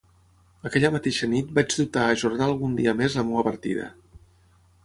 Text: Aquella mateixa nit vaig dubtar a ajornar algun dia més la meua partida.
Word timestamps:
Aquella 0.69 0.89
mateixa 0.95 1.29
nit 1.33 1.51
vaig 1.59 1.75
dubtar 1.81 2.05
a 2.07 2.15
ajornar 2.15 2.47
algun 2.49 2.75
dia 2.81 2.97
més 3.03 3.19
la 3.21 3.29
meua 3.29 3.45
partida. 3.53 3.91